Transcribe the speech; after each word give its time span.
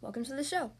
welcome 0.00 0.24
to 0.24 0.34
the 0.34 0.42
show. 0.42 0.70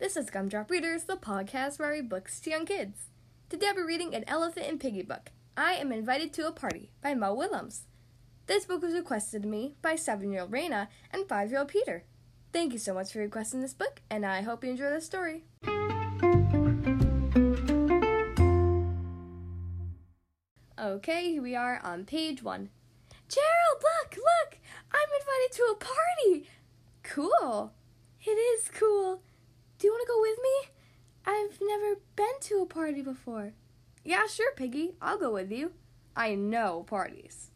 This 0.00 0.16
is 0.16 0.30
Gumdrop 0.30 0.68
Readers, 0.68 1.04
the 1.04 1.16
podcast 1.16 1.78
where 1.78 1.88
I 1.88 1.92
read 1.92 2.08
books 2.08 2.40
to 2.40 2.50
young 2.50 2.66
kids. 2.66 3.10
Today 3.48 3.68
I'll 3.68 3.76
be 3.76 3.82
reading 3.82 4.16
An 4.16 4.24
Elephant 4.26 4.66
and 4.68 4.80
Piggy 4.80 5.02
book. 5.02 5.30
I 5.56 5.74
am 5.74 5.92
invited 5.92 6.32
to 6.32 6.48
a 6.48 6.52
party 6.52 6.90
by 7.00 7.14
Mo 7.14 7.32
Willems. 7.34 7.84
This 8.46 8.64
book 8.64 8.82
was 8.82 8.94
requested 8.94 9.42
to 9.42 9.48
me 9.48 9.76
by 9.80 9.94
seven-year-old 9.94 10.50
Raina 10.50 10.88
and 11.12 11.28
five-year-old 11.28 11.68
Peter. 11.68 12.02
Thank 12.52 12.72
you 12.72 12.80
so 12.80 12.94
much 12.94 13.12
for 13.12 13.20
requesting 13.20 13.60
this 13.60 13.74
book, 13.74 14.02
and 14.10 14.26
I 14.26 14.42
hope 14.42 14.64
you 14.64 14.70
enjoy 14.70 14.90
the 14.90 15.00
story. 15.00 15.44
Okay, 20.80 21.30
here 21.30 21.42
we 21.42 21.54
are 21.54 21.80
on 21.84 22.04
page 22.04 22.42
one. 22.42 22.70
Gerald, 23.28 23.82
look, 23.82 24.16
look! 24.16 24.58
I'm 24.92 25.08
invited 25.20 25.52
to 25.52 25.62
a 25.70 25.76
party! 25.76 26.48
Cool. 27.04 27.72
It 28.26 28.30
is 28.30 28.68
cool. 28.74 29.22
Do 29.78 29.86
you 29.86 29.92
want 29.92 30.02
to 30.04 30.12
go 30.12 30.20
with 30.20 30.38
me? 30.42 30.72
I've 31.24 31.60
never 31.60 32.00
been 32.16 32.40
to 32.40 32.62
a 32.62 32.66
party 32.66 33.00
before. 33.00 33.52
Yeah, 34.04 34.26
sure, 34.26 34.52
Piggy. 34.56 34.94
I'll 35.00 35.18
go 35.18 35.32
with 35.32 35.52
you. 35.52 35.72
I 36.16 36.34
know 36.34 36.84
parties. 36.88 37.50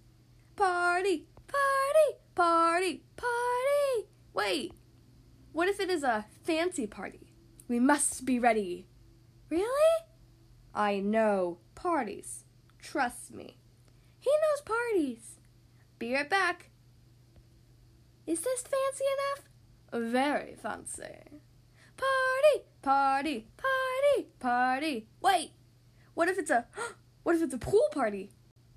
Party, 0.55 1.27
party, 1.49 2.19
party, 2.37 3.03
party. 3.17 4.09
Wait, 4.33 4.73
what 5.53 5.69
if 5.69 5.81
it 5.81 5.91
is 5.91 6.05
a 6.05 6.27
fancy 6.45 6.87
party? 6.87 7.33
We 7.67 7.81
must 7.81 8.25
be 8.25 8.39
ready. 8.39 8.87
Really? 9.49 10.05
I 10.73 11.01
know 11.01 11.59
parties. 11.75 12.45
Trust 12.81 13.35
me. 13.35 13.57
He 14.21 14.31
knows 14.31 14.61
parties. 14.61 15.41
Be 15.99 16.15
right 16.15 16.31
back. 16.31 16.71
Is 18.25 18.43
this 18.43 18.63
fancy 18.63 19.05
enough? 19.05 19.50
Very 19.93 20.55
fancy. 20.55 21.03
Party, 21.97 22.65
party, 22.81 23.47
party, 23.57 24.29
party. 24.39 25.09
Wait, 25.21 25.53
what 26.15 26.29
if 26.29 26.39
it's 26.39 26.51
a 26.51 26.67
what 27.23 27.35
if 27.35 27.43
it's 27.43 27.55
a 27.55 27.59
pool 27.59 27.89
party? 27.93 28.31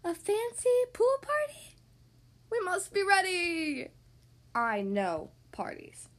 A 0.03 0.15
fancy 0.15 0.69
pool 0.91 1.17
party? 1.21 1.77
We 2.51 2.59
must 2.61 2.93
be 2.93 3.03
ready. 3.03 3.89
I 4.55 4.81
know 4.81 5.31
parties. 5.51 6.09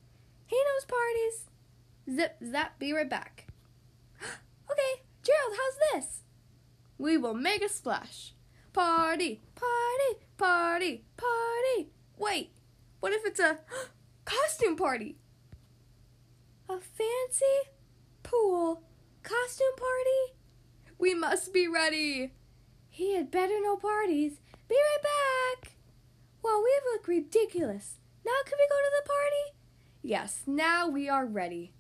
He 0.47 0.57
knows 0.57 0.85
parties. 0.85 1.51
Zip 2.17 2.37
zap, 2.45 2.79
be 2.79 2.93
right 2.93 3.09
back. 3.09 3.49
okay, 4.23 5.03
Gerald, 5.23 5.57
how's 5.57 6.03
this? 6.03 6.21
We 6.99 7.17
will 7.17 7.35
make 7.35 7.63
a 7.63 7.69
splash. 7.69 8.35
Party, 8.73 9.41
party, 9.55 10.25
party, 10.37 11.05
party. 11.17 11.91
Wait, 12.17 12.53
what 13.01 13.13
if 13.13 13.25
it's 13.25 13.41
a 13.41 13.59
costume 14.25 14.77
party? 14.77 15.17
A 16.69 16.79
fancy 16.79 17.71
pool 18.23 18.83
costume 19.23 19.77
party? 19.77 20.39
We 20.99 21.15
must 21.15 21.53
be 21.53 21.69
ready. 21.69 22.33
He 22.89 23.15
had 23.15 23.31
better 23.31 23.61
know 23.61 23.77
parties. 23.77 24.41
Be 24.69 24.77
right 24.77 25.03
back. 25.03 25.73
Well, 26.43 26.63
we 26.63 26.73
look 26.93 27.09
ridiculous. 27.09 27.99
Now 28.25 28.33
can 28.47 28.59
we 28.59 28.67
go 28.69 28.77
to 28.77 28.93
the 29.03 29.09
party? 29.09 29.59
Yes, 30.03 30.43
now 30.47 30.89
we 30.89 31.09
are 31.09 31.27
ready. 31.27 31.75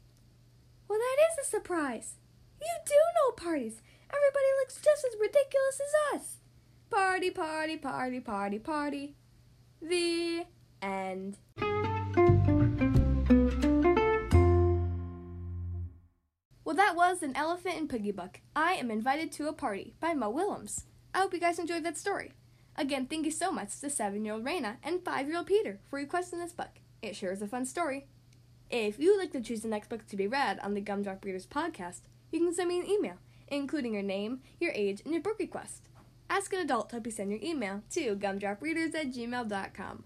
Well, 0.89 0.98
that 0.98 1.17
is 1.33 1.47
a 1.47 1.50
surprise. 1.50 2.15
You 2.61 2.69
do 2.87 2.95
know 2.95 3.33
parties. 3.33 3.83
Everybody 4.11 4.47
looks 4.61 4.81
just 4.83 5.05
as 5.05 5.20
ridiculous 5.20 5.81
as 5.81 6.20
us. 6.20 6.37
Party, 6.91 7.31
party, 7.31 7.77
party, 7.77 8.20
party, 8.20 8.59
party. 8.59 9.17
The 9.81 10.47
end. 10.81 11.39
Was 16.94 17.22
An 17.22 17.34
Elephant 17.34 17.77
and 17.77 17.91
Piggy 17.91 18.12
book. 18.12 18.41
I 18.55 18.75
am 18.75 18.88
invited 18.88 19.32
to 19.32 19.49
a 19.49 19.53
party 19.53 19.94
by 19.99 20.15
Mo 20.15 20.31
Willems. 20.31 20.84
I 21.12 21.19
hope 21.19 21.34
you 21.34 21.41
guys 21.41 21.59
enjoyed 21.59 21.82
that 21.84 21.99
story. 21.99 22.32
Again, 22.77 23.06
thank 23.06 23.25
you 23.25 23.32
so 23.32 23.50
much 23.50 23.81
to 23.81 23.91
seven 23.91 24.25
year 24.25 24.34
old 24.34 24.44
Raina 24.44 24.77
and 24.81 25.04
five 25.04 25.27
year 25.27 25.38
old 25.38 25.49
Peter 25.49 25.81
for 25.91 25.97
requesting 25.97 26.38
this 26.38 26.53
book. 26.53 26.78
It 27.03 27.16
sure 27.16 27.33
is 27.33 27.43
a 27.43 27.49
fun 27.49 27.66
story. 27.66 28.06
If 28.71 29.00
you 29.00 29.10
would 29.10 29.19
like 29.19 29.33
to 29.33 29.41
choose 29.41 29.62
the 29.62 29.69
next 29.69 29.88
book 29.88 30.06
to 30.06 30.16
be 30.16 30.28
read 30.28 30.60
on 30.60 30.75
the 30.75 30.81
Gumdrop 30.81 31.25
Readers 31.25 31.47
podcast, 31.47 32.03
you 32.31 32.38
can 32.38 32.54
send 32.54 32.69
me 32.69 32.78
an 32.78 32.88
email, 32.88 33.16
including 33.49 33.94
your 33.94 34.03
name, 34.04 34.41
your 34.60 34.72
age, 34.72 35.03
and 35.04 35.12
your 35.12 35.22
book 35.22 35.41
request. 35.41 35.88
Ask 36.31 36.53
an 36.53 36.60
adult 36.60 36.91
to 36.91 36.97
help 36.97 37.06
you 37.06 37.12
send 37.12 37.33
your 37.33 37.41
email 37.43 37.83
to 37.91 38.15
gumdropreaders 38.15 38.94
at 38.94 39.12
gmail.com. 39.12 40.04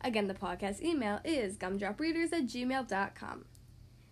Again, 0.00 0.26
the 0.26 0.34
podcast 0.34 0.80
email 0.80 1.20
is 1.22 1.58
gumdropreaders 1.58 2.32
at 2.32 2.46
gmail.com. 2.46 3.44